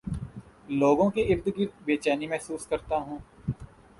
[0.79, 3.19] لوگوں کے ارد گرد بے چینی محسوس کرتا ہوں